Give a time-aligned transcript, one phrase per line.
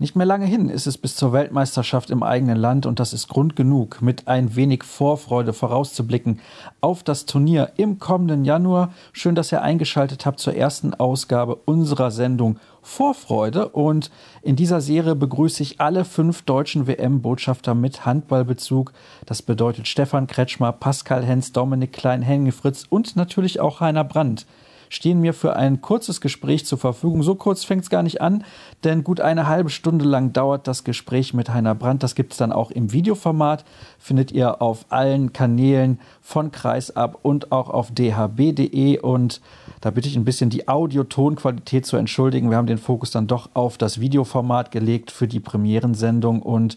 [0.00, 3.28] Nicht mehr lange hin ist es bis zur Weltmeisterschaft im eigenen Land und das ist
[3.28, 6.40] Grund genug, mit ein wenig Vorfreude vorauszublicken
[6.80, 8.94] auf das Turnier im kommenden Januar.
[9.12, 14.10] Schön, dass ihr eingeschaltet habt zur ersten Ausgabe unserer Sendung Vorfreude und
[14.40, 18.94] in dieser Serie begrüße ich alle fünf deutschen WM-Botschafter mit Handballbezug.
[19.26, 24.46] Das bedeutet Stefan Kretschmer, Pascal Hens, Dominik Klein, Henning Fritz und natürlich auch Heiner Brandt
[24.90, 27.22] stehen mir für ein kurzes Gespräch zur Verfügung.
[27.22, 28.44] So kurz fängt es gar nicht an,
[28.84, 32.02] denn gut eine halbe Stunde lang dauert das Gespräch mit Heiner Brandt.
[32.02, 33.64] Das gibt es dann auch im Videoformat,
[33.98, 38.98] findet ihr auf allen Kanälen von Kreisab und auch auf dhb.de.
[38.98, 39.40] Und
[39.80, 42.50] da bitte ich ein bisschen die Audio-Tonqualität zu entschuldigen.
[42.50, 46.76] Wir haben den Fokus dann doch auf das Videoformat gelegt für die Premierensendung und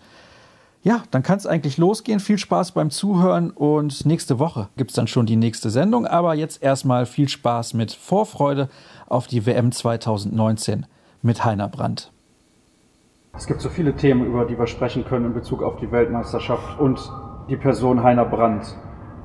[0.83, 2.19] ja, dann kann es eigentlich losgehen.
[2.19, 6.05] Viel Spaß beim Zuhören und nächste Woche gibt es dann schon die nächste Sendung.
[6.05, 8.69] Aber jetzt erstmal viel Spaß mit Vorfreude
[9.07, 10.85] auf die WM 2019
[11.21, 12.11] mit Heiner Brandt.
[13.35, 16.79] Es gibt so viele Themen, über die wir sprechen können in Bezug auf die Weltmeisterschaft
[16.79, 16.99] und
[17.49, 18.77] die Person Heiner Brandt.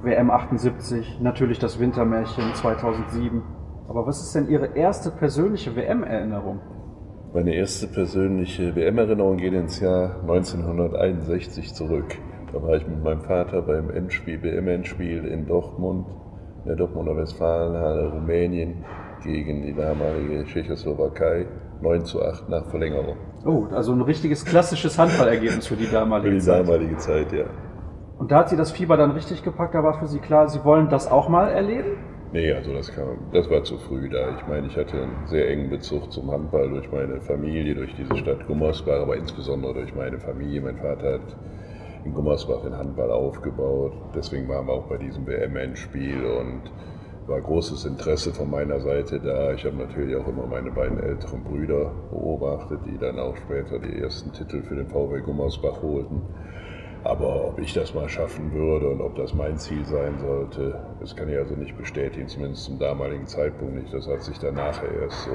[0.03, 3.43] WM 78, natürlich das Wintermärchen 2007.
[3.89, 6.61] Aber was ist denn Ihre erste persönliche WM-Erinnerung?
[7.35, 12.17] Meine erste persönliche WM-Erinnerung geht ins Jahr 1961 zurück.
[12.55, 16.07] Da war ich mit meinem Vater beim Endspiel, WM-Endspiel in Dortmund,
[16.63, 18.83] in der Dortmunder Westfalenhalle, Rumänien,
[19.23, 21.47] gegen die damalige Tschechoslowakei.
[21.83, 23.19] 9 zu 8 nach Verlängerung.
[23.45, 26.57] Oh, also ein richtiges klassisches Handballergebnis für die damalige Zeit.
[26.57, 27.45] Für die damalige Zeit, ja.
[28.17, 30.65] Und da hat Sie das Fieber dann richtig gepackt, da war für Sie klar, Sie
[30.65, 31.99] wollen das auch mal erleben?
[32.31, 34.29] Nee, also das, kam, das war zu früh da.
[34.31, 38.19] Ich meine, ich hatte einen sehr engen Bezug zum Handball durch meine Familie, durch diese
[38.19, 40.61] Stadt Gummersbach, aber insbesondere durch meine Familie.
[40.61, 41.37] Mein Vater hat
[42.05, 43.95] in Gummersbach den Handball aufgebaut.
[44.15, 46.71] Deswegen waren wir auch bei diesem WM-Endspiel und
[47.29, 49.55] war großes Interesse von meiner Seite da.
[49.55, 53.99] Ich habe natürlich auch immer meine beiden älteren Brüder beobachtet, die dann auch später die
[53.99, 56.23] ersten Titel für den VW Gummersbach holten.
[57.05, 61.15] Aber ob ich das mal schaffen würde und ob das mein Ziel sein sollte, das
[61.15, 63.93] kann ich also nicht bestätigen, zumindest zum damaligen Zeitpunkt nicht.
[63.93, 65.31] Das hat sich dann nachher erst so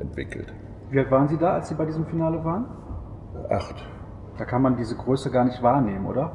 [0.00, 0.52] entwickelt.
[0.90, 2.66] Wie alt waren Sie da, als Sie bei diesem Finale waren?
[3.48, 3.84] Acht.
[4.38, 6.32] Da kann man diese Größe gar nicht wahrnehmen, oder?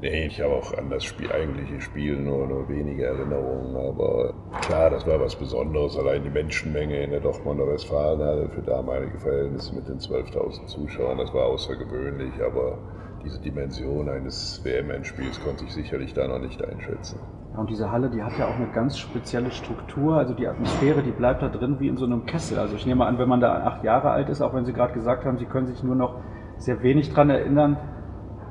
[0.00, 4.90] Nee, ich habe auch an das Spiel, eigentliche Spiel nur, nur wenige Erinnerungen, aber klar,
[4.90, 5.98] das war was Besonderes.
[5.98, 11.34] Allein die Menschenmenge in der Dortmunder Westfalenhalle für damalige Verhältnisse mit den 12.000 Zuschauern, das
[11.34, 12.78] war außergewöhnlich, aber
[13.24, 17.18] diese Dimension eines WM-Endspiels konnte ich sicherlich da noch nicht einschätzen.
[17.52, 20.16] Ja, und diese Halle, die hat ja auch eine ganz spezielle Struktur.
[20.16, 22.58] Also die Atmosphäre, die bleibt da drin wie in so einem Kessel.
[22.58, 24.92] Also ich nehme an, wenn man da acht Jahre alt ist, auch wenn Sie gerade
[24.92, 26.20] gesagt haben, Sie können sich nur noch
[26.58, 27.76] sehr wenig dran erinnern,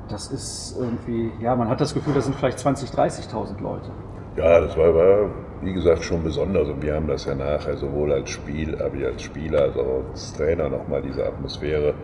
[0.08, 3.90] das ist irgendwie, ja, man hat das Gefühl, das sind vielleicht 20.000, 30.000 Leute.
[4.36, 5.30] Ja, das war, war,
[5.62, 6.68] wie gesagt, schon besonders.
[6.68, 10.32] Und wir haben das ja nachher sowohl als Spiel, wie als Spieler, als auch als
[10.32, 11.94] Trainer nochmal diese Atmosphäre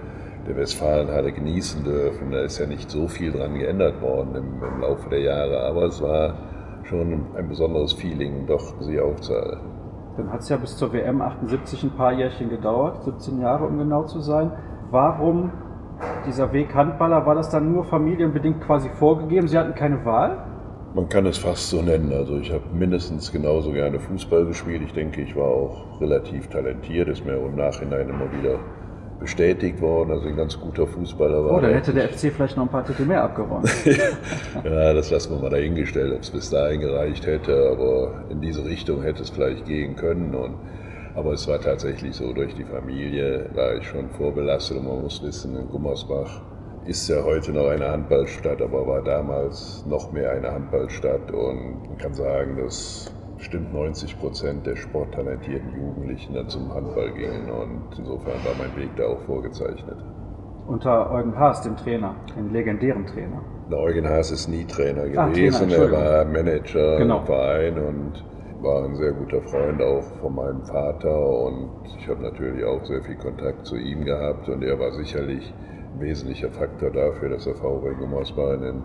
[0.47, 2.31] der Westfalenhalle genießen dürfen.
[2.31, 5.85] Da ist ja nicht so viel dran geändert worden im, im Laufe der Jahre, aber
[5.85, 6.35] es war
[6.85, 9.61] schon ein besonderes Feeling, doch sie aufzuhalten.
[10.17, 13.79] Dann hat es ja bis zur WM 78 ein paar Jährchen gedauert, 17 Jahre um
[13.79, 14.53] genau zu sein.
[14.91, 15.51] Warum
[16.27, 19.49] dieser Weg Handballer, war das dann nur familienbedingt quasi vorgegeben?
[19.49, 20.45] Sie hatten keine Wahl?
[20.95, 22.13] Man kann es fast so nennen.
[22.13, 24.83] Also ich habe mindestens genauso gerne Fußball gespielt.
[24.83, 28.61] Ich denke, ich war auch relativ talentiert, ist mir im Nachhinein immer wieder
[29.19, 31.59] bestätigt worden, also ein ganz guter Fußballer war.
[31.59, 33.69] Oh, dann hätte der FC vielleicht noch ein paar Titel mehr abgeräumt.
[34.65, 38.65] ja, das lassen wir mal dahingestellt, ob es bis dahin gereicht hätte, aber in diese
[38.65, 40.35] Richtung hätte es vielleicht gehen können.
[40.35, 40.57] Und,
[41.15, 45.23] aber es war tatsächlich so, durch die Familie war ich schon vorbelastet und man muss
[45.23, 46.43] wissen, in Gummersbach
[46.87, 51.99] ist ja heute noch eine Handballstadt, aber war damals noch mehr eine Handballstadt und man
[51.99, 53.14] kann sagen, dass
[53.45, 58.97] bestimmt 90 Prozent der sporttalentierten Jugendlichen dann zum Handball gingen und insofern war mein Weg
[58.97, 59.99] da auch vorgezeichnet.
[60.67, 63.43] Unter Eugen Haas, dem Trainer, dem legendären Trainer.
[63.71, 67.19] Der Eugen Haas ist nie Trainer gewesen, ah, Trainer, er war Manager genau.
[67.19, 68.25] im Verein und
[68.63, 71.69] war ein sehr guter Freund auch von meinem Vater und
[71.99, 75.53] ich habe natürlich auch sehr viel Kontakt zu ihm gehabt und er war sicherlich
[75.93, 78.83] ein wesentlicher Faktor dafür, dass der VW Gummersbach in den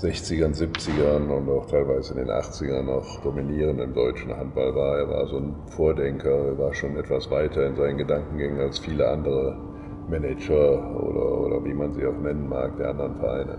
[0.00, 4.98] 60ern, 70ern und auch teilweise in den 80ern noch dominierend im deutschen Handball war.
[4.98, 9.06] Er war so ein Vordenker, er war schon etwas weiter in seinen Gedankengängen als viele
[9.06, 9.58] andere
[10.08, 13.58] Manager oder, oder wie man sie auch nennen mag, der anderen Vereine.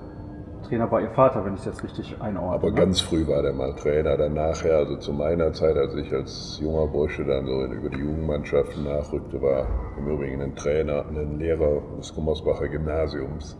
[0.67, 2.55] Trainer war Ihr Vater, wenn ich es jetzt richtig einordne.
[2.55, 2.75] Aber ne?
[2.75, 6.59] ganz früh war der mal Trainer, dann nachher, also zu meiner Zeit, als ich als
[6.59, 9.67] junger Bursche dann so über die Jugendmannschaften nachrückte, war
[9.97, 13.57] im Übrigen ein Trainer, ein Lehrer des Gummersbacher Gymnasiums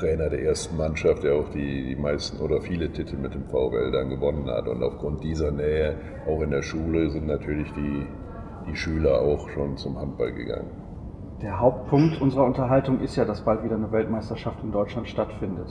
[0.00, 3.90] Trainer der ersten Mannschaft, der auch die, die meisten oder viele Titel mit dem VWL
[3.92, 4.66] dann gewonnen hat.
[4.66, 5.94] Und aufgrund dieser Nähe,
[6.26, 8.06] auch in der Schule, sind natürlich die,
[8.66, 10.70] die Schüler auch schon zum Handball gegangen.
[11.42, 15.68] Der Hauptpunkt unserer Unterhaltung ist ja, dass bald wieder eine Weltmeisterschaft in Deutschland stattfindet.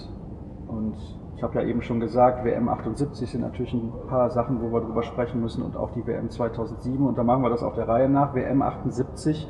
[0.68, 0.96] Und
[1.36, 4.82] ich habe ja eben schon gesagt, WM 78 sind natürlich ein paar Sachen, wo wir
[4.82, 7.88] drüber sprechen müssen und auch die WM 2007 und da machen wir das auf der
[7.88, 8.36] Reihe nach.
[8.36, 9.48] WM 78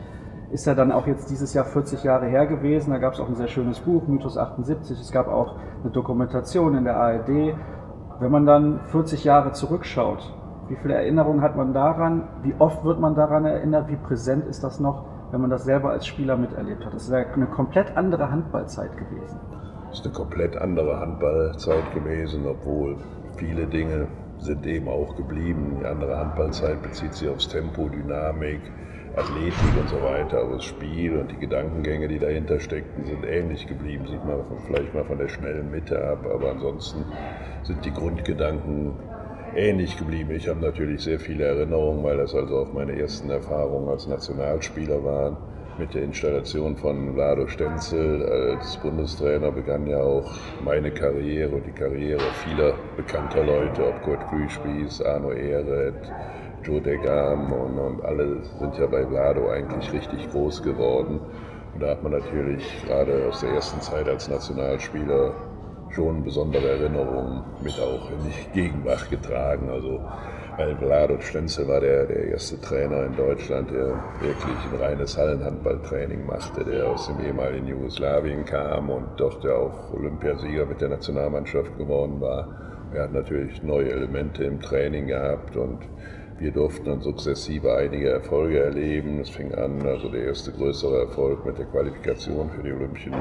[0.51, 2.91] ist ja dann auch jetzt dieses Jahr 40 Jahre her gewesen.
[2.91, 4.99] Da gab es auch ein sehr schönes Buch, Mythos 78.
[4.99, 7.55] Es gab auch eine Dokumentation in der ARD.
[8.19, 10.33] Wenn man dann 40 Jahre zurückschaut,
[10.67, 12.27] wie viele Erinnerungen hat man daran?
[12.43, 13.89] Wie oft wird man daran erinnert?
[13.89, 16.93] Wie präsent ist das noch, wenn man das selber als Spieler miterlebt hat?
[16.93, 19.39] Das ist ja eine komplett andere Handballzeit gewesen.
[19.89, 22.97] Das ist eine komplett andere Handballzeit gewesen, obwohl
[23.37, 24.07] viele Dinge
[24.37, 25.77] sind eben auch geblieben.
[25.81, 28.61] Die andere Handballzeit bezieht sich aufs Tempo, Dynamik,
[29.19, 33.67] Athletik und so weiter, aber das Spiel und die Gedankengänge, die dahinter steckten, sind ähnlich
[33.67, 34.05] geblieben.
[34.07, 37.05] Sieht man vielleicht mal von der schnellen Mitte ab, aber ansonsten
[37.63, 38.93] sind die Grundgedanken
[39.55, 40.31] ähnlich geblieben.
[40.35, 45.03] Ich habe natürlich sehr viele Erinnerungen, weil das also auch meine ersten Erfahrungen als Nationalspieler
[45.03, 45.37] waren.
[45.77, 50.29] Mit der Installation von Vlado Stenzel als Bundestrainer begann ja auch
[50.63, 55.95] meine Karriere und die Karriere vieler bekannter Leute, ob Kurt Kühlspieß, Arno Ehret,
[56.63, 61.19] Joe Degam und, und alle sind ja bei Vlado eigentlich richtig groß geworden.
[61.73, 65.33] Und da hat man natürlich gerade aus der ersten Zeit als Nationalspieler
[65.91, 69.69] schon besondere Erinnerungen mit auch in die Gegenwart getragen.
[69.69, 69.99] Also
[70.59, 76.25] weil Vlado Stenzel war der, der erste Trainer in Deutschland, der wirklich ein reines Hallenhandballtraining
[76.25, 81.77] machte, der aus dem ehemaligen Jugoslawien kam und dort ja auch Olympiasieger mit der Nationalmannschaft
[81.77, 82.49] geworden war.
[82.93, 85.79] Er hat natürlich neue Elemente im Training gehabt und
[86.39, 89.19] wir durften dann sukzessive einige Erfolge erleben.
[89.19, 93.13] Es fing an, also der erste größere Erfolg mit der Qualifikation für die Olympischen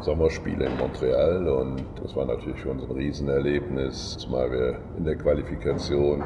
[0.00, 1.48] Sommerspiele in Montreal.
[1.48, 6.22] Und das war natürlich für uns ein Riesenerlebnis, zumal wir in der Qualifikation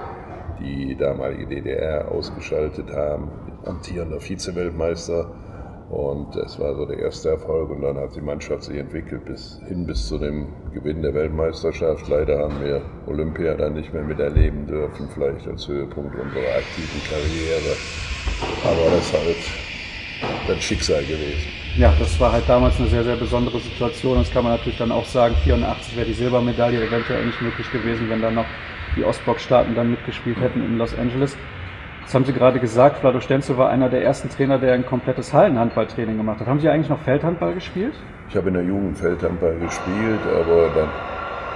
[0.61, 3.31] die damalige DDR ausgeschaltet haben,
[3.65, 5.31] amtierender Vizeweltmeister
[5.95, 9.61] und es war so der erste Erfolg und dann hat die Mannschaft sich entwickelt bis
[9.69, 12.09] hin bis zu dem Gewinn der Weltmeisterschaft.
[12.09, 17.77] Leider haben wir Olympia dann nicht mehr miterleben dürfen, vielleicht als Höhepunkt unserer aktiven Karriere.
[18.65, 21.49] Aber das ist halt das Schicksal gewesen.
[21.77, 24.19] Ja, das war halt damals eine sehr, sehr besondere Situation.
[24.19, 28.09] Das kann man natürlich dann auch sagen, 84 wäre die Silbermedaille eventuell nicht möglich gewesen,
[28.11, 28.47] wenn dann noch
[28.97, 31.37] die Ostblock-Staaten dann mitgespielt hätten in Los Angeles.
[32.05, 35.33] Das haben Sie gerade gesagt, Vlado Stenzel war einer der ersten Trainer, der ein komplettes
[35.33, 36.47] Hallenhandballtraining gemacht hat.
[36.47, 37.95] Haben Sie eigentlich noch Feldhandball gespielt?
[38.29, 40.89] Ich habe in der Jugend Feldhandball gespielt, aber dann,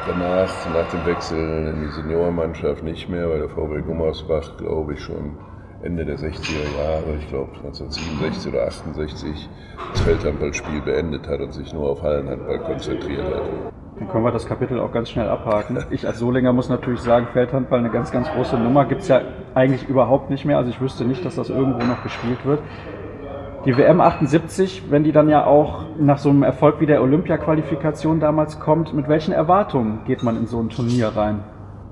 [0.06, 5.00] danach, nach dem Wechsel in die Seniorenmannschaft nicht mehr, weil der VW Gummersbach, glaube ich,
[5.00, 5.36] schon
[5.82, 9.48] Ende der 60er Jahre, ich glaube 1967 oder 68,
[9.92, 13.42] das Feldhandballspiel beendet hat und sich nur auf Hallenhandball konzentriert hat.
[13.98, 15.84] Dann können wir das Kapitel auch ganz schnell abhaken.
[15.90, 18.84] Ich als Solinger muss natürlich sagen, Feldhandball eine ganz, ganz große Nummer.
[18.84, 19.20] Gibt es ja
[19.58, 20.56] eigentlich überhaupt nicht mehr.
[20.56, 22.60] Also ich wüsste nicht, dass das irgendwo noch gespielt wird.
[23.64, 28.20] Die WM 78, wenn die dann ja auch nach so einem Erfolg wie der Olympia-Qualifikation
[28.20, 31.40] damals kommt, mit welchen Erwartungen geht man in so ein Turnier rein?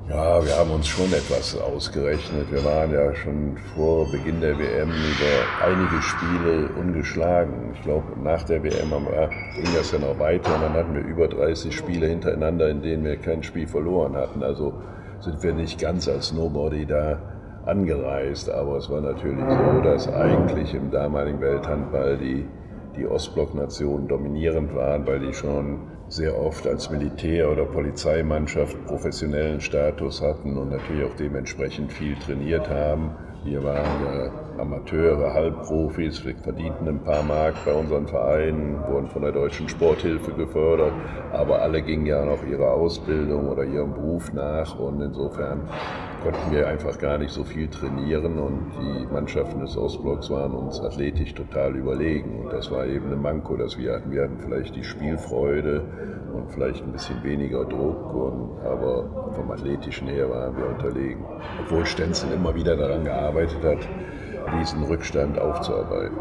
[0.08, 2.52] Ja, wir haben uns schon etwas ausgerechnet.
[2.52, 7.72] Wir waren ja schon vor Beginn der WM über einige Spiele ungeschlagen.
[7.74, 8.90] Ich glaube, nach der WM
[9.56, 13.02] ging das ja noch weiter und dann hatten wir über 30 Spiele hintereinander, in denen
[13.02, 14.44] wir kein Spiel verloren hatten.
[14.44, 14.74] Also
[15.18, 17.18] sind wir nicht ganz als Nobody da
[17.66, 18.50] angereist.
[18.50, 22.46] Aber es war natürlich so, dass eigentlich im damaligen Welthandball die,
[22.96, 30.23] die Ostblock-Nationen dominierend waren, weil die schon sehr oft als Militär- oder Polizeimannschaft professionellen Status
[30.23, 33.11] hatten und natürlich auch dementsprechend viel trainiert haben.
[33.44, 34.30] Wir waren ja
[34.61, 40.32] Amateure, Halbprofis, wir verdienten ein paar Mark bei unseren Vereinen, wurden von der Deutschen Sporthilfe
[40.32, 40.92] gefördert,
[41.32, 45.61] aber alle gingen ja noch ihrer Ausbildung oder ihrem Beruf nach und insofern
[46.26, 50.80] konnten wir einfach gar nicht so viel trainieren und die Mannschaften des Ostblocks waren uns
[50.80, 54.11] athletisch total überlegen und das war eben ein Manko, dass wir hatten.
[54.11, 55.85] Wir hatten vielleicht die Spielfreude
[56.35, 61.25] und vielleicht ein bisschen weniger Druck, und, aber vom athletischen her waren wir unterlegen.
[61.61, 63.88] Obwohl Stenzel immer wieder daran gearbeitet hat,
[64.59, 66.16] diesen Rückstand aufzuarbeiten.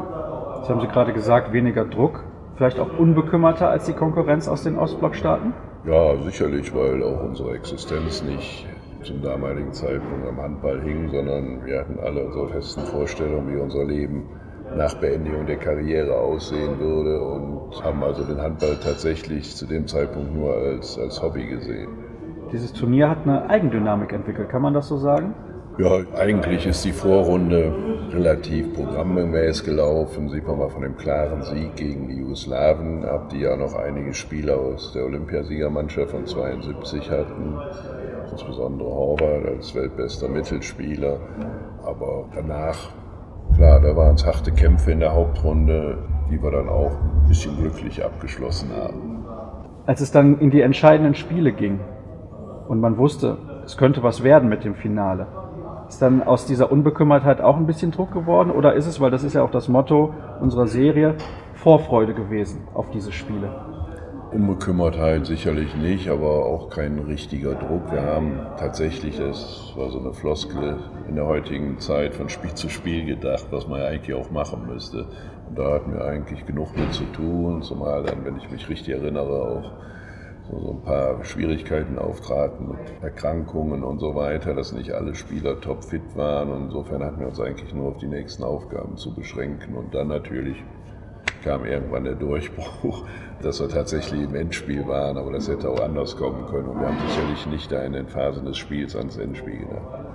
[0.60, 2.24] Das haben Sie gerade gesagt, weniger Druck,
[2.58, 5.54] vielleicht auch unbekümmerter als die Konkurrenz aus den Ostblockstaaten?
[5.84, 8.68] Ja, sicherlich, weil auch unsere Existenz nicht
[9.06, 13.86] zum damaligen Zeitpunkt am Handball hing, sondern wir hatten alle unsere festen Vorstellungen, wie unser
[13.86, 14.24] Leben
[14.76, 20.36] nach Beendigung der Karriere aussehen würde und haben also den Handball tatsächlich zu dem Zeitpunkt
[20.36, 21.90] nur als, als Hobby gesehen.
[22.52, 25.36] Dieses Turnier hat eine Eigendynamik entwickelt, kann man das so sagen?
[25.78, 27.74] Ja, eigentlich ist die Vorrunde
[28.12, 30.30] relativ programmgemäß gelaufen.
[30.30, 34.14] Sieht man mal von dem klaren Sieg gegen die Jugoslawen ab, die ja noch einige
[34.14, 37.58] Spieler aus der Olympiasiegermannschaft von 72 hatten
[38.36, 41.20] insbesondere Horvath als weltbester Mittelspieler.
[41.84, 42.78] Aber danach,
[43.56, 45.98] klar, da waren es harte Kämpfe in der Hauptrunde.
[46.32, 49.26] die wir dann auch ein bisschen glücklich abgeschlossen haben.
[49.86, 51.80] Als es dann in die entscheidenden Spiele ging
[52.68, 55.28] und man wusste, es könnte was werden mit dem Finale,
[55.88, 58.50] ist dann aus dieser Unbekümmertheit auch ein bisschen Druck geworden?
[58.50, 61.14] Oder ist es, weil das ist ja auch das Motto unserer Serie,
[61.54, 63.75] Vorfreude gewesen auf diese Spiele?
[64.36, 67.90] Unbekümmertheit sicherlich nicht, aber auch kein richtiger Druck.
[67.90, 70.76] Wir haben tatsächlich, das war so eine Floskel
[71.08, 74.68] in der heutigen Zeit, von Spiel zu Spiel gedacht, was man ja eigentlich auch machen
[74.68, 75.08] müsste.
[75.48, 78.96] Und da hatten wir eigentlich genug mit zu tun, zumal dann, wenn ich mich richtig
[78.96, 79.72] erinnere, auch
[80.52, 86.14] so, ein paar Schwierigkeiten auftraten mit Erkrankungen und so weiter, dass nicht alle Spieler topfit
[86.18, 86.52] waren.
[86.52, 89.78] Und insofern hatten wir uns eigentlich nur auf die nächsten Aufgaben zu beschränken.
[89.78, 90.62] Und dann natürlich
[91.46, 93.06] kam irgendwann der Durchbruch,
[93.42, 96.68] dass wir tatsächlich im Endspiel waren, aber das hätte auch anders kommen können.
[96.68, 100.06] Und wir haben sicherlich nicht da in den Phasen des Spiels ans Endspiel gedacht.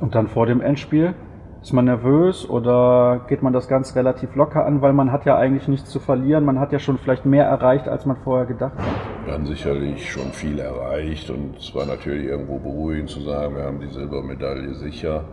[0.00, 1.14] Und dann vor dem Endspiel
[1.60, 5.36] ist man nervös oder geht man das ganz relativ locker an, weil man hat ja
[5.36, 8.76] eigentlich nichts zu verlieren, man hat ja schon vielleicht mehr erreicht, als man vorher gedacht
[8.76, 9.26] hat?
[9.26, 13.62] Wir haben sicherlich schon viel erreicht und es war natürlich irgendwo beruhigend zu sagen, wir
[13.62, 15.24] haben die Silbermedaille sicher,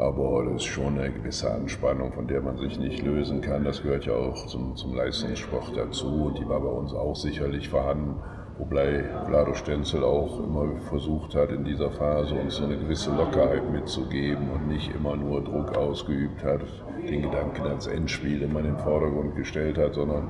[0.00, 3.64] aber das ist schon eine gewisse Anspannung, von der man sich nicht lösen kann.
[3.64, 7.68] Das gehört ja auch zum, zum Leistungssport dazu und die war bei uns auch sicherlich
[7.68, 8.14] vorhanden.
[8.58, 13.70] Wobei Vlado Stenzel auch immer versucht hat, in dieser Phase uns so eine gewisse Lockerheit
[13.70, 16.62] mitzugeben und nicht immer nur Druck ausgeübt hat,
[17.06, 20.28] den Gedanken ans Endspiel immer in den Vordergrund gestellt hat, sondern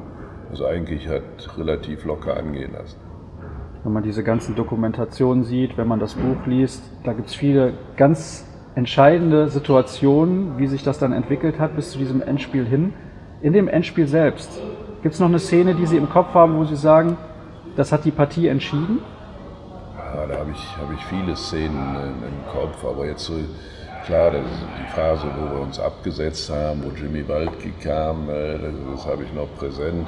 [0.53, 2.99] es eigentlich hat relativ locker angehen lassen.
[3.85, 7.75] Wenn man diese ganzen Dokumentationen sieht, wenn man das Buch liest, da gibt es viele
[7.97, 12.93] ganz entscheidende Situationen, wie sich das dann entwickelt hat bis zu diesem Endspiel hin.
[13.43, 14.61] In dem Endspiel selbst,
[15.03, 17.17] gibt es noch eine Szene, die Sie im Kopf haben, wo Sie sagen,
[17.77, 18.99] das hat die Partie entschieden?
[19.97, 23.35] Ja, da habe ich, hab ich viele Szenen im Kopf, aber jetzt so,
[24.07, 28.59] klar, das ist die Phase, wo wir uns abgesetzt haben, wo Jimmy Waldke kam, äh,
[28.59, 30.07] das, das habe ich noch präsent.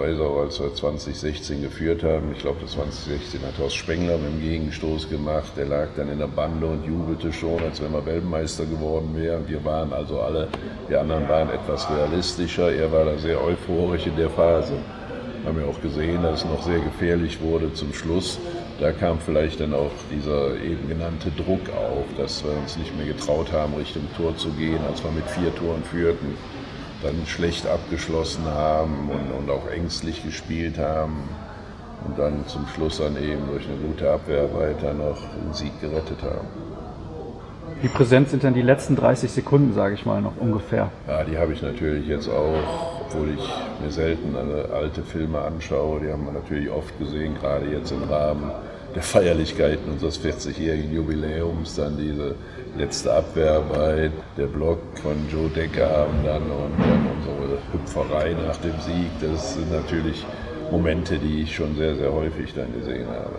[0.00, 4.40] Auch, als wir 2016 geführt haben, ich glaube, das 2016 hat Horst Spengler mit dem
[4.40, 5.52] Gegenstoß gemacht.
[5.58, 9.46] Der lag dann in der Bande und jubelte schon, als wenn wir Weltmeister geworden wären.
[9.46, 10.48] Wir waren also alle,
[10.88, 12.72] die anderen waren etwas realistischer.
[12.72, 14.72] Er war da sehr euphorisch in der Phase
[15.44, 18.38] haben wir auch gesehen, dass es noch sehr gefährlich wurde zum Schluss.
[18.78, 23.06] Da kam vielleicht dann auch dieser eben genannte Druck auf, dass wir uns nicht mehr
[23.06, 26.34] getraut haben, Richtung Tor zu gehen, als wir mit vier Toren führten,
[27.02, 31.28] dann schlecht abgeschlossen haben und, und auch ängstlich gespielt haben
[32.06, 36.22] und dann zum Schluss dann eben durch eine gute Abwehrarbeit dann noch den Sieg gerettet
[36.22, 36.48] haben.
[37.82, 40.90] Wie präsent sind denn die letzten 30 Sekunden, sage ich mal, noch ungefähr?
[41.06, 44.36] Ja, die habe ich natürlich jetzt auch obwohl ich mir selten
[44.72, 46.00] alte Filme anschaue.
[46.00, 48.52] Die haben wir natürlich oft gesehen, gerade jetzt im Rahmen
[48.94, 52.34] der Feierlichkeiten unseres 40-jährigen Jubiläums, dann diese
[52.76, 58.78] letzte Abwehrarbeit, der Block von Joe Decker und dann, und dann unsere Hüpferei nach dem
[58.80, 59.10] Sieg.
[59.20, 60.24] Das sind natürlich
[60.70, 63.38] Momente, die ich schon sehr, sehr häufig dann gesehen habe.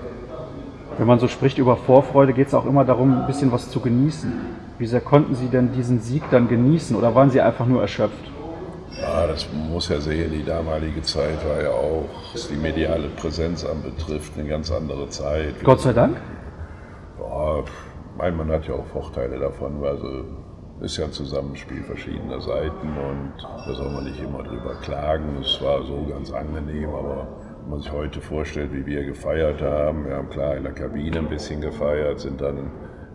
[0.97, 3.79] Wenn man so spricht über Vorfreude, geht es auch immer darum, ein bisschen was zu
[3.79, 4.31] genießen.
[4.77, 8.30] Wie sehr konnten Sie denn diesen Sieg dann genießen oder waren Sie einfach nur erschöpft?
[8.99, 13.65] Ja, das muss ja sehen, die damalige Zeit war ja auch, was die mediale Präsenz
[13.65, 15.63] anbetrifft, eine ganz andere Zeit.
[15.63, 16.17] Gott sei Dank?
[17.19, 17.63] Ja,
[18.17, 19.97] mein Mann hat ja auch Vorteile davon, weil
[20.81, 25.37] es ist ja ein Zusammenspiel verschiedener Seiten und da soll man nicht immer drüber klagen.
[25.41, 27.27] Es war so ganz angenehm, aber
[27.61, 31.19] wenn man sich heute vorstellt, wie wir gefeiert haben, wir haben klar in der Kabine
[31.19, 32.71] ein bisschen gefeiert, sind dann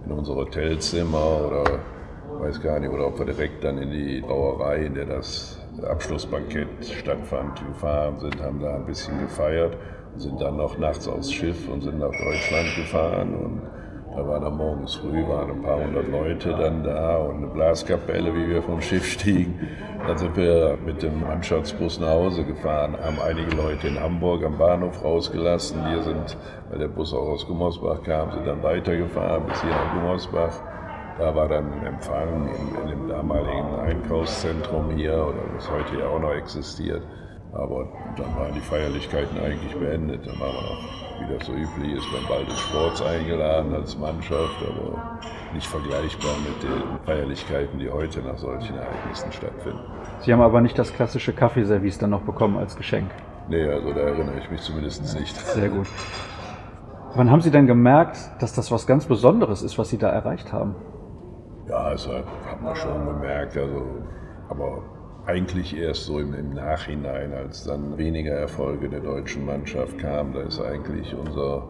[0.06, 1.64] in unser Hotelzimmer oder
[2.38, 6.68] weiß gar nicht, oder ob wir direkt dann in die Brauerei, in der das Abschlussbankett
[6.82, 9.76] stattfand, gefahren sind, haben da ein bisschen gefeiert,
[10.16, 13.62] sind dann noch nachts aufs Schiff und sind nach Deutschland gefahren und
[14.16, 18.34] da waren dann morgens früh waren ein paar hundert Leute dann da und eine Blaskapelle,
[18.34, 19.60] wie wir vom Schiff stiegen.
[20.06, 24.56] Dann sind wir mit dem Mannschaftsbus nach Hause gefahren, haben einige Leute in Hamburg am
[24.56, 25.84] Bahnhof rausgelassen.
[25.90, 26.38] Wir sind,
[26.70, 30.62] weil der Bus auch aus Gummersbach kam, sind dann weitergefahren bis hier nach Gummersbach
[31.18, 36.06] da war dann ein Empfang in, in dem damaligen Einkaufszentrum hier, oder das heute ja
[36.08, 37.02] auch noch existiert.
[37.52, 40.26] Aber dann waren die Feierlichkeiten eigentlich beendet.
[40.26, 43.96] Dann waren wir noch, wie das so üblich ist, beim Ball des Sports eingeladen als
[43.96, 45.18] Mannschaft, aber
[45.54, 49.80] nicht vergleichbar mit den Feierlichkeiten, die heute nach solchen Ereignissen stattfinden.
[50.20, 53.10] Sie haben aber nicht das klassische Kaffeeservice dann noch bekommen als Geschenk?
[53.48, 55.34] Nee, also da erinnere ich mich zumindest nicht.
[55.36, 55.86] Sehr gut.
[57.14, 60.52] Wann haben Sie denn gemerkt, dass das was ganz Besonderes ist, was Sie da erreicht
[60.52, 60.74] haben?
[61.68, 63.56] Ja, das hat man schon gemerkt.
[63.56, 63.82] Also,
[64.48, 64.82] aber
[65.26, 70.32] eigentlich erst so im, im, Nachhinein, als dann weniger Erfolge der deutschen Mannschaft kamen.
[70.32, 71.64] Da ist eigentlich unser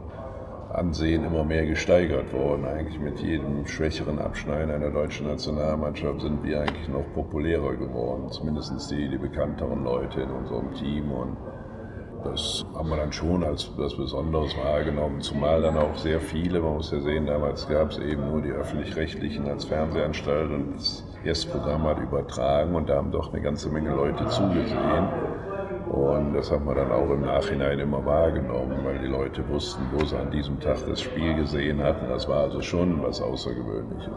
[0.74, 2.66] Ansehen immer mehr gesteigert worden.
[2.66, 8.30] Eigentlich mit jedem schwächeren Abschneiden einer deutschen Nationalmannschaft sind wir eigentlich noch populärer geworden.
[8.30, 11.10] Zumindest die, die bekannteren Leute in unserem Team.
[11.10, 11.38] Und
[12.26, 16.74] das haben wir dann schon als was Besonderes wahrgenommen, zumal dann auch sehr viele, man
[16.74, 21.84] muss ja sehen, damals gab es eben nur die öffentlich-rechtlichen als Fernsehanstalt und das Yes-Programm
[21.84, 25.08] hat übertragen und da haben doch eine ganze Menge Leute zugesehen.
[25.90, 30.04] Und das haben wir dann auch im Nachhinein immer wahrgenommen, weil die Leute wussten, wo
[30.04, 32.08] sie an diesem Tag das Spiel gesehen hatten.
[32.08, 34.12] Das war also schon was Außergewöhnliches.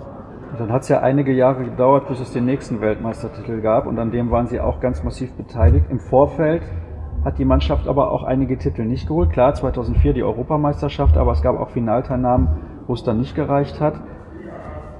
[0.51, 3.99] Und dann hat es ja einige Jahre gedauert, bis es den nächsten Weltmeistertitel gab und
[3.99, 5.85] an dem waren Sie auch ganz massiv beteiligt.
[5.89, 6.63] Im Vorfeld
[7.23, 9.31] hat die Mannschaft aber auch einige Titel nicht geholt.
[9.31, 12.47] Klar, 2004 die Europameisterschaft, aber es gab auch Finalteilnahmen,
[12.87, 13.99] wo es dann nicht gereicht hat.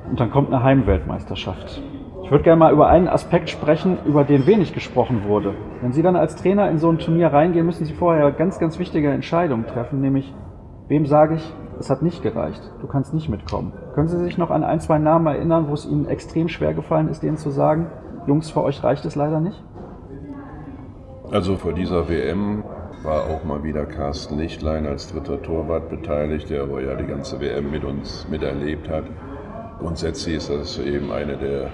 [0.10, 1.82] Und dann kommt eine Heimweltmeisterschaft.
[2.24, 5.56] Ich würde gerne mal über einen Aspekt sprechen, über den wenig gesprochen wurde.
[5.82, 8.78] Wenn Sie dann als Trainer in so ein Turnier reingehen, müssen Sie vorher ganz, ganz
[8.78, 10.34] wichtige Entscheidungen treffen, nämlich
[10.88, 13.74] wem sage ich, es hat nicht gereicht, du kannst nicht mitkommen.
[13.96, 17.08] Können Sie sich noch an ein, zwei Namen erinnern, wo es Ihnen extrem schwer gefallen
[17.08, 17.88] ist, denen zu sagen,
[18.28, 19.64] Jungs, für euch reicht es leider nicht?
[21.32, 22.64] Also vor dieser WM
[23.04, 27.40] war auch mal wieder Carsten Lichtlein als dritter Torwart beteiligt, der aber ja die ganze
[27.40, 29.04] WM mit uns miterlebt hat.
[29.78, 31.70] Grundsätzlich ist das eben eine der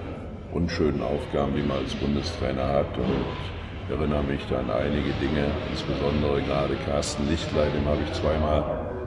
[0.52, 2.98] unschönen Aufgaben, die man als Bundestrainer hat.
[2.98, 3.24] Und
[3.88, 8.62] ich erinnere mich da an einige Dinge, insbesondere gerade Carsten Lichtlein, dem habe ich zweimal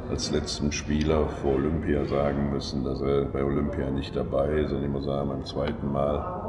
[0.09, 4.71] als letzten Spieler vor Olympia sagen müssen, dass er bei Olympia nicht dabei ist.
[4.71, 6.48] Und ich muss sagen, beim zweiten Mal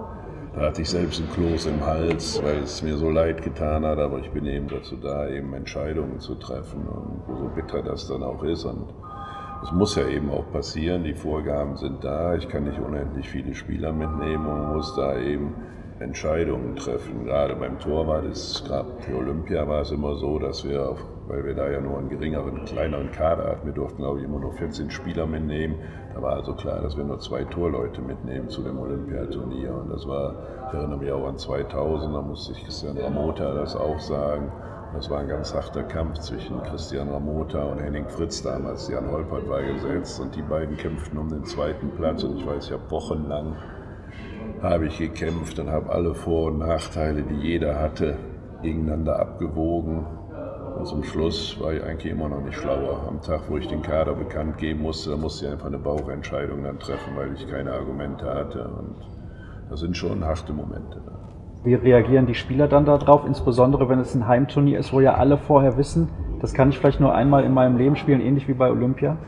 [0.54, 3.99] da hatte ich selbst ein Kloß im Hals, weil es mir so leid getan hat,
[3.99, 8.23] aber ich bin eben dazu da, eben Entscheidungen zu treffen und so bitter das dann
[8.23, 8.64] auch ist.
[8.64, 8.87] Und
[9.62, 13.54] es muss ja eben auch passieren, die Vorgaben sind da, ich kann nicht unendlich viele
[13.54, 15.54] Spieler mitnehmen und muss da eben
[16.00, 17.25] Entscheidungen treffen.
[17.25, 21.44] Gerade beim Torwart ist, gerade für Olympia war es immer so, dass wir auf weil
[21.44, 23.66] wir da ja nur einen geringeren, kleineren Kader hatten.
[23.66, 25.76] Wir durften, glaube ich, immer nur 14 Spieler mitnehmen.
[26.12, 29.72] Da war also klar, dass wir nur zwei Torleute mitnehmen zu dem Olympiaturnier.
[29.72, 30.34] Und das war,
[30.68, 34.50] ich erinnere mich auch an 2000, da musste ich Christian Ramota das auch sagen.
[34.92, 38.88] Das war ein ganz harter Kampf zwischen Christian Ramota und Henning Fritz damals.
[38.88, 42.25] Jan Holpert war gesetzt und die beiden kämpften um den zweiten Platz.
[42.25, 43.54] Und ich weiß, habe wochenlang
[44.62, 48.16] habe ich gekämpft und habe alle Vor- und Nachteile, die jeder hatte,
[48.62, 50.06] gegeneinander abgewogen
[50.80, 53.04] und zum Schluss war ich eigentlich immer noch nicht schlauer.
[53.06, 56.62] Am Tag, wo ich den Kader bekannt geben musste, da musste ich einfach eine Bauchentscheidung
[56.64, 58.64] dann treffen, weil ich keine Argumente hatte.
[58.64, 58.97] Und
[59.69, 61.02] das sind schon harte Momente.
[61.64, 65.36] Wie reagieren die Spieler dann darauf, insbesondere wenn es ein Heimturnier ist, wo ja alle
[65.36, 66.08] vorher wissen,
[66.40, 69.19] das kann ich vielleicht nur einmal in meinem Leben spielen, ähnlich wie bei Olympia?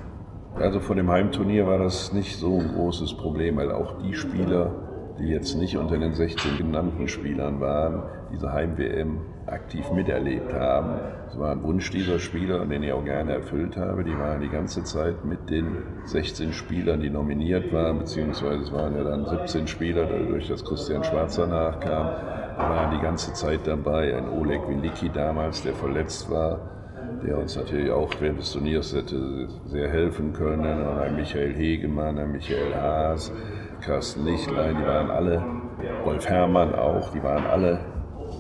[0.55, 4.71] Also von dem Heimturnier war das nicht so ein großes Problem, weil auch die Spieler,
[5.19, 11.01] die jetzt nicht unter den 16 genannten Spielern waren, diese Heim-WM aktiv miterlebt haben.
[11.29, 14.05] Es war ein Wunsch dieser Spieler, den ich auch gerne erfüllt habe.
[14.05, 18.97] Die waren die ganze Zeit mit den 16 Spielern, die nominiert waren, beziehungsweise es waren
[18.97, 22.07] ja dann 17 Spieler, dadurch, dass Christian Schwarzer nachkam,
[22.57, 24.17] waren die ganze Zeit dabei.
[24.17, 26.61] Ein Oleg Wilicki damals, der verletzt war,
[27.27, 30.87] der uns natürlich auch während des Turniers hätte sehr helfen können.
[30.87, 33.33] Und ein Michael Hegemann, ein Michael Haas,
[33.85, 35.45] Carsten Lichtlein, die waren alle,
[36.05, 37.81] Wolf Herrmann auch, die waren alle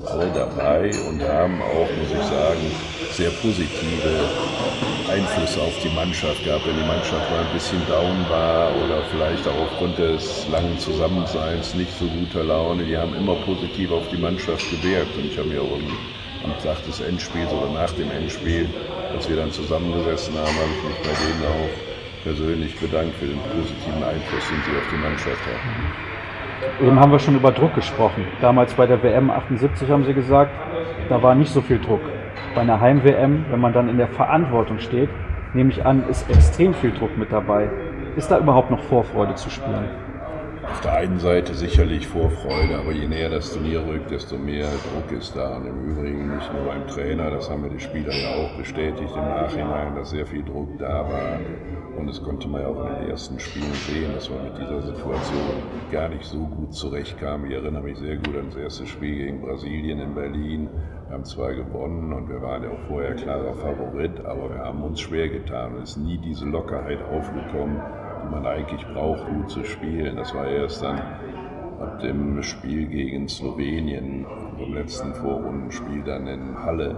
[0.07, 2.61] alle dabei und haben auch, muss ich sagen,
[3.13, 4.29] sehr positive
[5.11, 6.67] Einflüsse auf die Mannschaft gehabt.
[6.67, 11.75] Wenn die Mannschaft mal ein bisschen down war oder vielleicht auch aufgrund des langen Zusammenseins
[11.75, 15.17] nicht so guter Laune, die haben immer positiv auf die Mannschaft gewirkt.
[15.17, 15.79] Und ich habe mir auch
[16.45, 18.69] am Tag des Endspiels oder nach dem Endspiel,
[19.13, 23.39] als wir dann zusammengesessen haben, habe ich mich bei denen auch persönlich bedankt für den
[23.39, 26.87] positiven Einfluss, den sie auf die Mannschaft hatten.
[26.87, 28.25] Eben haben wir schon über Druck gesprochen.
[28.41, 30.53] Damals bei der WM 78 haben Sie gesagt,
[31.09, 32.01] da war nicht so viel Druck.
[32.55, 35.11] Bei einer Heim-WM, wenn man dann in der Verantwortung steht,
[35.55, 37.69] nehme ich an, ist extrem viel Druck mit dabei.
[38.17, 39.89] Ist da überhaupt noch Vorfreude zu spüren?
[40.65, 45.19] Auf der einen Seite sicherlich Vorfreude, aber je näher das Turnier rückt, desto mehr Druck
[45.19, 45.57] ist da.
[45.57, 49.11] Und im Übrigen nicht nur beim Trainer, das haben mir die Spieler ja auch bestätigt
[49.15, 51.41] im Nachhinein, dass sehr viel Druck da war.
[51.99, 54.83] Und das konnte man ja auch in den ersten Spielen sehen, dass man mit dieser
[54.83, 57.45] Situation gar nicht so gut zurechtkam.
[57.47, 60.69] Ich erinnere mich sehr gut an das erste Spiel gegen Brasilien in Berlin.
[61.09, 64.83] Wir haben zwar gewonnen und wir waren ja auch vorher klarer Favorit, aber wir haben
[64.83, 65.75] uns schwer getan.
[65.83, 67.81] Es ist nie diese Lockerheit aufgekommen,
[68.23, 70.17] die man eigentlich braucht, gut zu spielen.
[70.17, 70.99] Das war erst dann
[71.81, 74.27] ab dem Spiel gegen Slowenien,
[74.59, 76.97] vom letzten Vorrundenspiel dann in Halle,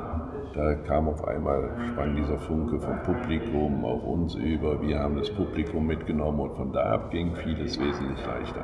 [0.55, 4.81] da kam auf einmal, sprang dieser Funke vom Publikum auf uns über.
[4.81, 8.63] Wir haben das Publikum mitgenommen und von da ab ging vieles wesentlich leichter.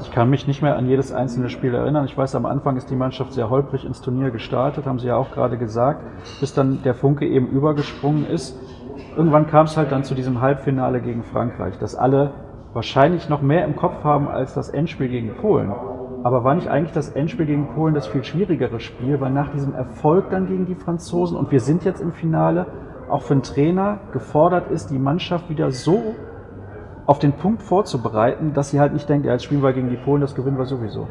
[0.00, 2.04] Ich kann mich nicht mehr an jedes einzelne Spiel erinnern.
[2.04, 5.16] Ich weiß, am Anfang ist die Mannschaft sehr holprig ins Turnier gestartet, haben Sie ja
[5.16, 6.04] auch gerade gesagt,
[6.38, 8.56] bis dann der Funke eben übergesprungen ist.
[9.16, 12.32] Irgendwann kam es halt dann zu diesem Halbfinale gegen Frankreich, das alle
[12.72, 15.72] wahrscheinlich noch mehr im Kopf haben als das Endspiel gegen Polen.
[16.24, 19.74] Aber war nicht eigentlich das Endspiel gegen Polen das viel schwierigere Spiel, weil nach diesem
[19.74, 22.66] Erfolg dann gegen die Franzosen und wir sind jetzt im Finale,
[23.08, 26.14] auch für einen Trainer gefordert ist, die Mannschaft wieder so
[27.04, 29.96] auf den Punkt vorzubereiten, dass sie halt nicht denkt, ja, jetzt spielen wir gegen die
[29.96, 31.08] Polen, das gewinnen wir sowieso.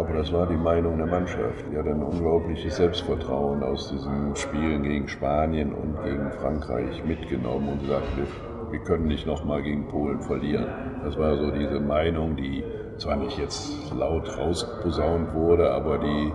[0.00, 1.62] Aber das war die Meinung der Mannschaft.
[1.70, 7.80] Die hat ein unglaubliches Selbstvertrauen aus diesen Spielen gegen Spanien und gegen Frankreich mitgenommen und
[7.82, 10.64] gesagt, wir, können nicht nochmal gegen Polen verlieren.
[11.04, 12.64] Das war so diese Meinung, die
[12.96, 16.32] zwar nicht jetzt laut rausposaunt wurde, aber die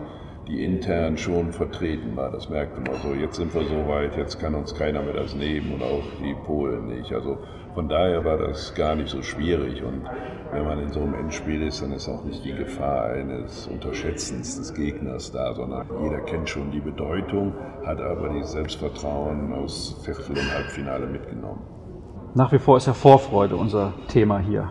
[0.47, 2.31] die intern schon vertreten war.
[2.31, 3.13] Das merkte man so.
[3.13, 6.35] Jetzt sind wir so weit, jetzt kann uns keiner mehr das nehmen und auch die
[6.45, 7.11] Polen nicht.
[7.13, 7.37] Also
[7.73, 9.83] von daher war das gar nicht so schwierig.
[9.83, 10.03] Und
[10.51, 14.57] wenn man in so einem Endspiel ist, dann ist auch nicht die Gefahr eines Unterschätzens
[14.57, 17.53] des Gegners da, sondern jeder kennt schon die Bedeutung,
[17.85, 21.61] hat aber dieses Selbstvertrauen aus Viertel- und Halbfinale mitgenommen.
[22.35, 24.69] Nach wie vor ist ja Vorfreude unser Thema hier.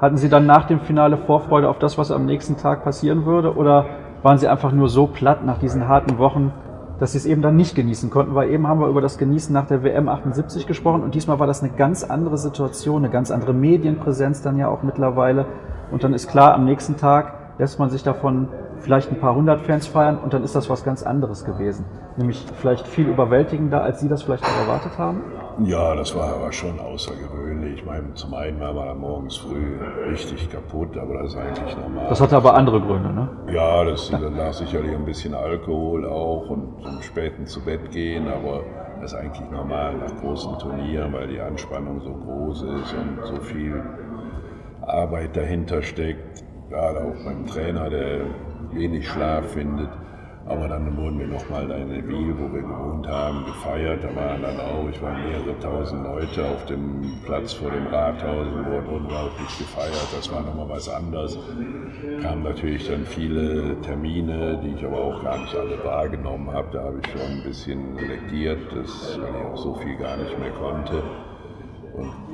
[0.00, 3.54] Hatten Sie dann nach dem Finale Vorfreude auf das, was am nächsten Tag passieren würde?
[3.54, 3.86] Oder
[4.22, 6.52] waren sie einfach nur so platt nach diesen harten Wochen,
[7.00, 9.52] dass sie es eben dann nicht genießen konnten, weil eben haben wir über das Genießen
[9.52, 13.30] nach der WM 78 gesprochen und diesmal war das eine ganz andere Situation, eine ganz
[13.30, 15.46] andere Medienpräsenz dann ja auch mittlerweile.
[15.90, 18.48] Und dann ist klar, am nächsten Tag lässt man sich davon
[18.78, 21.84] vielleicht ein paar hundert Fans feiern und dann ist das was ganz anderes gewesen.
[22.16, 25.22] Nämlich vielleicht viel überwältigender, als Sie das vielleicht auch erwartet haben?
[25.60, 27.74] Ja, das war aber schon außergewöhnlich.
[27.74, 29.78] Ich meine, zum einen war man morgens früh
[30.10, 32.06] richtig kaputt, aber das ist eigentlich normal.
[32.08, 33.28] Das hatte aber andere Gründe, ne?
[33.52, 38.62] Ja, das lag sicherlich ein bisschen Alkohol auch und zum späten zu Bett gehen, aber
[39.00, 43.36] das ist eigentlich normal nach großen Turnieren, weil die Anspannung so groß ist und so
[43.36, 43.80] viel
[44.80, 46.42] Arbeit dahinter steckt.
[46.72, 48.20] Gerade auch beim Trainer, der
[48.72, 49.90] wenig Schlaf findet.
[50.46, 54.02] Aber dann wurden wir nochmal in Ville, wo wir gewohnt haben, gefeiert.
[54.02, 58.46] Da waren dann auch, ich war mehrere tausend Leute auf dem Platz vor dem Rathaus
[58.46, 60.08] und wurden unglaublich gefeiert.
[60.16, 61.38] Das war nochmal was anderes.
[62.22, 66.68] Kamen natürlich dann viele Termine, die ich aber auch gar nicht alle wahrgenommen habe.
[66.72, 70.52] Da habe ich schon ein bisschen selektiert, weil ich auch so viel gar nicht mehr
[70.52, 71.02] konnte.
[71.94, 72.31] Und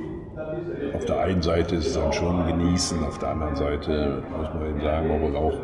[0.93, 4.69] auf der einen Seite ist es dann schon genießen, auf der anderen Seite muss man
[4.69, 5.57] eben sagen, man auch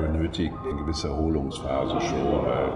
[0.00, 2.68] benötigt eine gewisse Erholungsphase schon, weil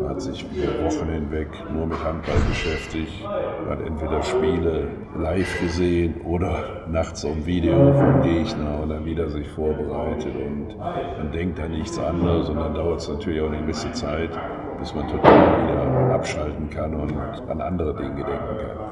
[0.00, 4.88] man hat sich über Wochen hinweg nur mit Handball beschäftigt, man hat entweder Spiele
[5.18, 11.32] live gesehen oder nachts ein Video vom Gegner und dann wieder sich vorbereitet und man
[11.32, 14.30] denkt an nichts anderes und dann dauert es natürlich auch eine gewisse Zeit,
[14.78, 17.14] bis man total wieder abschalten kann und
[17.48, 18.87] an andere Dinge denken kann.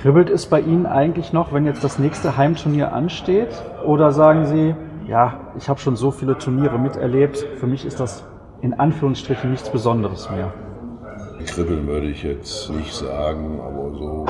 [0.00, 3.48] Kribbelt es bei Ihnen eigentlich noch, wenn jetzt das nächste Heimturnier ansteht?
[3.84, 4.74] Oder sagen Sie,
[5.08, 8.24] ja, ich habe schon so viele Turniere miterlebt, für mich ist das
[8.60, 10.52] in Anführungsstrichen nichts Besonderes mehr?
[11.46, 14.26] Kribbeln würde ich jetzt nicht sagen, aber so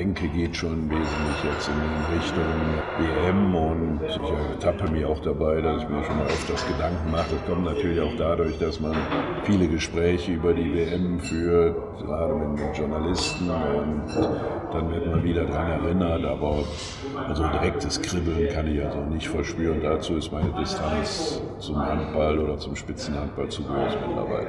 [0.00, 2.42] Denke geht schon wesentlich jetzt in Richtung
[2.98, 4.18] WM und ich
[4.54, 7.26] ertappe mich auch dabei, dass ich mir schon mal öfters Gedanken mache.
[7.32, 8.96] Das kommt natürlich auch dadurch, dass man
[9.44, 14.04] viele Gespräche über die WM führt, gerade mit Journalisten und
[14.72, 16.64] dann wird man wieder daran erinnert, aber
[17.28, 19.80] also direktes Kribbeln kann ich also nicht verspüren.
[19.82, 24.48] Dazu ist meine Distanz zum Handball oder zum Spitzenhandball zu groß mittlerweile.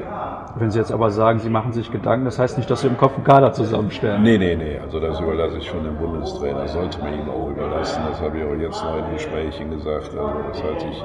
[0.56, 2.98] Wenn Sie jetzt aber sagen, Sie machen sich Gedanken, das heißt nicht, dass Sie im
[2.98, 4.24] Kopf einen Kader zusammenstellen.
[4.24, 4.78] Nee, nee, nee.
[4.80, 6.62] Also das überlasse ich schon dem Bundestrainer.
[6.62, 8.02] Das sollte man ihm auch überlassen.
[8.10, 10.12] Das habe ich auch jetzt noch in Gesprächen gesagt.
[10.18, 11.04] Also das halte ich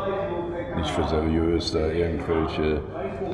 [0.77, 2.81] nicht für seriös, da irgendwelche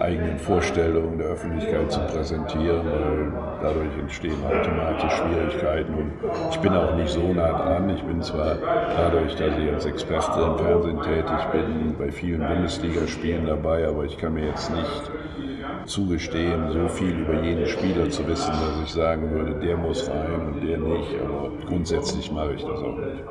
[0.03, 5.95] eigenen Vorstellungen der Öffentlichkeit zu präsentieren, weil dadurch entstehen automatisch Schwierigkeiten.
[5.95, 6.13] Und
[6.51, 7.89] ich bin auch nicht so nah dran.
[7.91, 8.57] Ich bin zwar
[8.97, 14.19] dadurch, dass ich als Experte im Fernsehen tätig bin, bei vielen Bundesligaspielen dabei, aber ich
[14.19, 15.11] kann mir jetzt nicht
[15.87, 20.53] zugestehen, so viel über jeden Spieler zu wissen, dass ich sagen würde, der muss rein
[20.55, 21.15] und der nicht.
[21.23, 23.25] Aber grundsätzlich mache ich das auch nicht.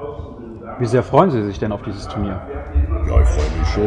[0.80, 2.42] Wie sehr freuen Sie sich denn auf dieses Turnier?
[3.12, 3.86] Ja, ich freue mich schon,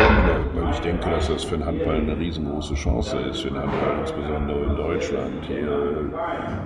[0.54, 4.00] weil ich denke, dass das für den Handball eine riesengroße Chance ist, für den Handball
[4.00, 5.46] insbesondere in Deutschland.
[5.46, 6.10] Hier,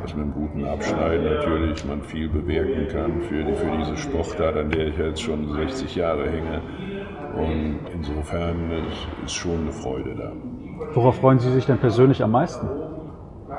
[0.03, 4.57] dass mit einem guten Abschneiden natürlich man viel bewirken kann für, die, für diese Sportart,
[4.57, 6.61] an der ich jetzt schon 60 Jahre hänge.
[7.37, 8.73] Und insofern
[9.25, 10.33] ist schon eine Freude da.
[10.95, 12.67] Worauf freuen Sie sich denn persönlich am meisten?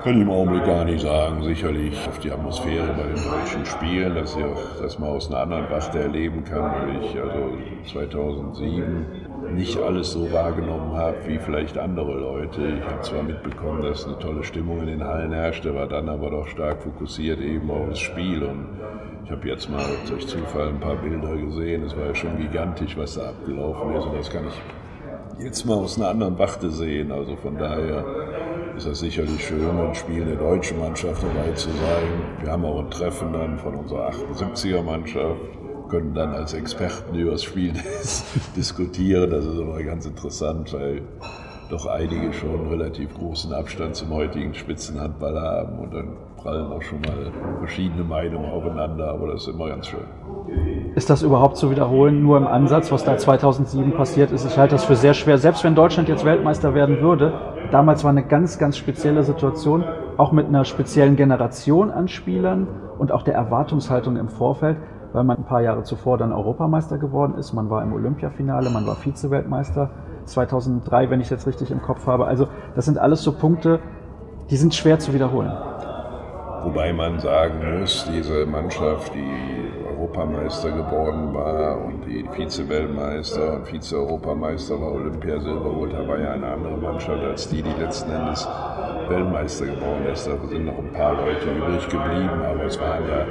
[0.03, 1.43] Kann ich im Augenblick gar nicht sagen.
[1.43, 4.43] Sicherlich auf die Atmosphäre bei den deutschen Spielen, dass ich
[4.81, 7.57] das mal aus einer anderen Warte erleben kann, weil ich also
[7.91, 9.05] 2007
[9.55, 12.61] nicht alles so wahrgenommen habe wie vielleicht andere Leute.
[12.79, 16.31] Ich habe zwar mitbekommen, dass eine tolle Stimmung in den Hallen herrschte, war dann aber
[16.31, 18.43] doch stark fokussiert eben auf das Spiel.
[18.43, 18.67] Und
[19.25, 21.83] ich habe jetzt mal durch Zufall ein paar Bilder gesehen.
[21.83, 24.05] Es war ja schon gigantisch, was da abgelaufen ist.
[24.05, 27.11] Und das kann ich jetzt mal aus einer anderen Warte sehen.
[27.11, 28.05] Also von daher
[28.79, 32.07] ist das sicherlich schön, ein Spiel der deutschen Mannschaft dabei zu sein.
[32.41, 35.41] Wir haben auch ein Treffen dann von unserer 78er Mannschaft,
[35.89, 37.73] können dann als Experten über das Spiel
[38.55, 39.31] diskutieren.
[39.31, 41.01] Das ist immer ganz interessant, weil
[41.69, 47.01] doch einige schon relativ großen Abstand zum heutigen Spitzenhandball haben und dann prallen auch schon
[47.01, 50.07] mal verschiedene Meinungen aufeinander, aber das ist immer ganz schön.
[50.95, 54.45] Ist das überhaupt zu wiederholen, nur im Ansatz, was da 2007 passiert ist?
[54.45, 55.37] Ich halte das für sehr schwer.
[55.37, 59.83] Selbst wenn Deutschland jetzt Weltmeister werden würde, damals war eine ganz, ganz spezielle Situation,
[60.17, 64.77] auch mit einer speziellen Generation an Spielern und auch der Erwartungshaltung im Vorfeld,
[65.13, 67.53] weil man ein paar Jahre zuvor dann Europameister geworden ist.
[67.53, 69.89] Man war im Olympiafinale, man war Vize-Weltmeister
[70.25, 72.25] 2003, wenn ich es jetzt richtig im Kopf habe.
[72.25, 73.79] Also das sind alles so Punkte,
[74.49, 75.51] die sind schwer zu wiederholen.
[76.63, 84.79] Wobei man sagen muss, diese Mannschaft, die Europameister geworden war und die Vize-Weltmeister und Vize-Europameister
[84.79, 88.47] war Olympiasilberholt, war ja eine andere Mannschaft als die, die letzten Endes
[89.09, 90.25] Weltmeister geworden ist.
[90.25, 93.25] Da sind noch ein paar Leute übrig geblieben, aber es waren ja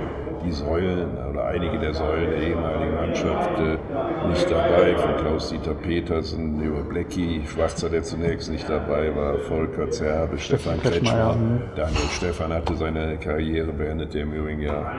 [0.44, 1.16] die Säulen
[1.48, 4.96] einige der Säulen der ehemaligen Mannschaft äh, nicht dabei.
[4.96, 11.37] Von Klaus-Dieter Petersen über Blecki, Schwarzer, der zunächst nicht dabei war, Volker Zerbe, Stefan Kretschmer.
[11.74, 14.92] Daniel Stefan hatte seine Karriere beendet, der im Übrigen ja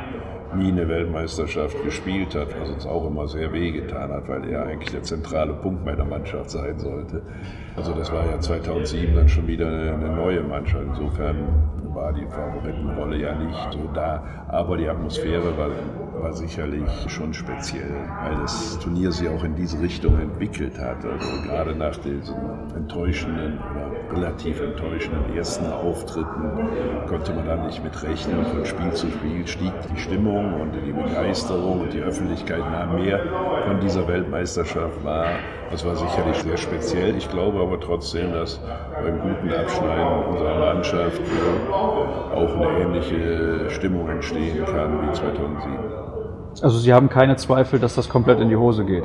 [0.56, 4.92] nie eine Weltmeisterschaft gespielt hat, was uns auch immer sehr wehgetan hat, weil er eigentlich
[4.92, 7.22] der zentrale Punkt meiner Mannschaft sein sollte.
[7.76, 10.84] Also das war ja 2007 dann schon wieder eine, eine neue Mannschaft.
[10.88, 11.38] Insofern
[11.94, 15.70] war die Favoritenrolle ja nicht so da, aber die Atmosphäre war,
[16.22, 21.06] war sicherlich schon speziell, weil das Turnier sich auch in diese Richtung entwickelt hat.
[21.06, 22.36] Also gerade nach diesen
[22.76, 26.70] enttäuschenden oder relativ enttäuschenden ersten Auftritten
[27.08, 28.46] konnte man da nicht mit rechnen.
[28.46, 33.20] Von Spiel zu Spiel stieg die Stimmung und die Begeisterung und die Öffentlichkeit nahm mehr
[33.66, 35.28] von dieser Weltmeisterschaft wahr.
[35.72, 37.16] Das war sicherlich sehr speziell.
[37.16, 38.60] Ich glaube aber trotzdem, dass
[39.04, 41.22] beim guten Abschneiden unserer Mannschaft
[41.72, 46.09] auch eine ähnliche Stimmung entstehen kann wie 2007.
[46.62, 49.04] Also Sie haben keine Zweifel, dass das komplett in die Hose geht?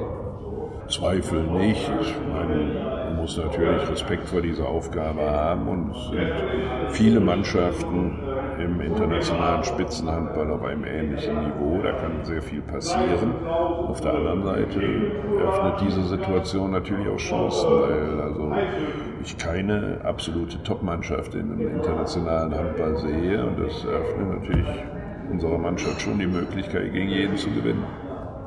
[0.89, 1.91] Zweifel nicht.
[2.01, 8.19] Ich meine, man muss natürlich Respekt vor dieser Aufgabe haben und es sind viele Mannschaften
[8.59, 11.81] im internationalen Spitzenhandball auf einem ähnlichen Niveau.
[11.83, 13.35] Da kann sehr viel passieren.
[13.47, 14.81] Auf der anderen Seite
[15.39, 18.53] eröffnet diese Situation natürlich auch Chancen, weil also
[19.23, 24.67] ich keine absolute Top-Mannschaft im internationalen Handball sehe und das eröffnet natürlich
[25.31, 27.85] unserer Mannschaft schon die Möglichkeit, gegen jeden zu gewinnen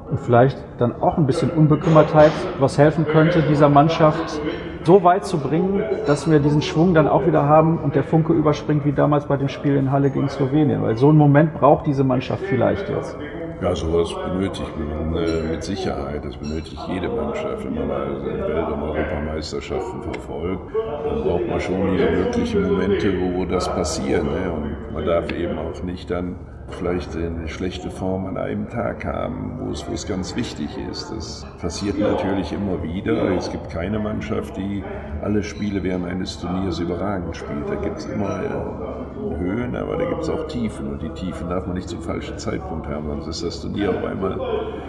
[0.10, 4.42] und vielleicht dann auch ein bisschen Unbekümmertheit, was helfen könnte, dieser Mannschaft
[4.84, 8.32] so weit zu bringen, dass wir diesen Schwung dann auch wieder haben und der Funke
[8.32, 10.82] überspringt wie damals bei dem Spiel in Halle gegen Slowenien.
[10.82, 13.18] Weil so einen Moment braucht diese Mannschaft vielleicht jetzt.
[13.62, 16.24] Ja, sowas benötigt man äh, mit Sicherheit.
[16.24, 17.66] Das benötigt jede Mannschaft.
[17.66, 20.62] Wenn man also Welt- und Europameisterschaften verfolgt,
[21.04, 24.24] dann braucht man schon diese möglichen Momente, wo das passiert.
[24.24, 24.77] Ne?
[24.94, 26.36] Man darf eben auch nicht dann
[26.70, 31.12] vielleicht eine schlechte Form an einem Tag haben, wo es, wo es ganz wichtig ist.
[31.12, 33.32] Das passiert natürlich immer wieder.
[33.36, 34.84] Es gibt keine Mannschaft, die
[35.22, 37.70] alle Spiele während eines Turniers überragend spielt.
[37.70, 40.92] Da gibt es immer äh, Höhen, aber da gibt es auch Tiefen.
[40.92, 44.04] Und die Tiefen darf man nicht zum falschen Zeitpunkt haben, sonst ist das Turnier auf
[44.04, 44.40] einmal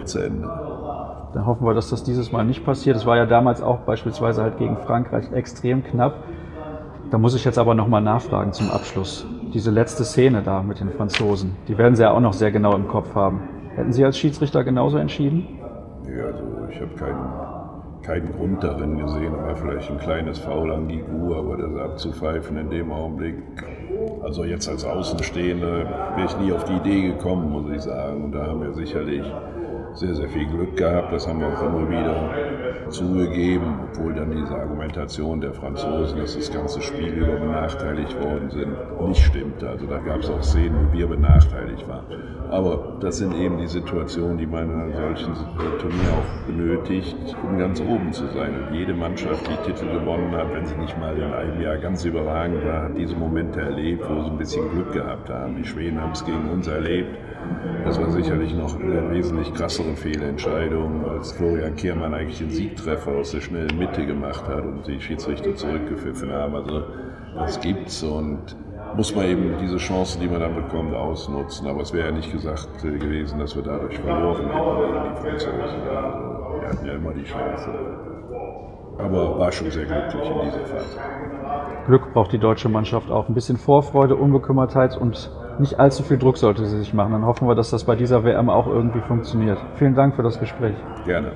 [0.04, 0.48] zu Ende.
[1.34, 2.96] Dann hoffen wir, dass das dieses Mal nicht passiert.
[2.96, 6.14] Es war ja damals auch beispielsweise halt gegen Frankreich extrem knapp.
[7.10, 10.90] Da muss ich jetzt aber nochmal nachfragen zum Abschluss diese letzte Szene da mit den
[10.90, 13.40] Franzosen, die werden Sie ja auch noch sehr genau im Kopf haben.
[13.74, 15.46] Hätten Sie als Schiedsrichter genauso entschieden?
[16.04, 19.32] Ja, also ich habe keinen, keinen Grund darin gesehen.
[19.32, 23.36] War vielleicht ein kleines Foul an Gigu, aber das abzupfeifen in dem Augenblick,
[24.22, 28.24] also jetzt als Außenstehender, wäre ich nie auf die Idee gekommen, muss ich sagen.
[28.24, 29.24] Und da haben wir sicherlich
[29.94, 31.12] sehr, sehr viel Glück gehabt.
[31.12, 32.16] Das haben wir auch immer wieder
[32.90, 39.08] zugegeben, obwohl dann diese Argumentation der Franzosen, dass das ganze Spiel über benachteiligt worden sind,
[39.08, 39.68] nicht stimmte.
[39.68, 42.04] Also da gab es auch Szenen, wo wir benachteiligt waren.
[42.50, 45.34] Aber das sind eben die Situationen, die man in einem solchen
[45.78, 48.54] Turnier auch benötigt, um ganz oben zu sein.
[48.54, 52.04] Und jede Mannschaft, die Titel gewonnen hat, wenn sie nicht mal in einem Jahr ganz
[52.04, 55.56] überragend war, hat diese Momente erlebt, wo sie ein bisschen Glück gehabt haben.
[55.56, 57.10] Die Schweden haben es gegen uns erlebt.
[57.84, 63.32] Das war sicherlich noch eine wesentlich krassere Fehlentscheidung, als Florian Kehrmann eigentlich den Siegtreffer aus
[63.32, 66.54] der schnellen Mitte gemacht hat und die Schiedsrichter zurückgepfiffen haben.
[66.54, 66.82] Also
[67.34, 68.56] das gibt's und
[68.96, 71.66] muss man eben diese Chance, die man dann bekommt, ausnutzen.
[71.66, 75.58] Aber es wäre ja nicht gesagt gewesen, dass wir dadurch verloren hätten die Franzosen.
[75.60, 77.70] Also, wir hatten ja immer die Chance.
[78.98, 80.98] Aber war schon sehr glücklich in dieser Phase.
[81.86, 83.28] Glück braucht die deutsche Mannschaft auch.
[83.28, 87.12] Ein bisschen Vorfreude, Unbekümmertheit und nicht allzu viel Druck sollte sie sich machen.
[87.12, 89.58] Dann hoffen wir, dass das bei dieser WM auch irgendwie funktioniert.
[89.74, 90.74] Vielen Dank für das Gespräch.
[91.04, 91.32] Gerne.